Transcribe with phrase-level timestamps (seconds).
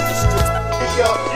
[0.00, 0.98] out the streets.
[0.98, 1.29] Yo.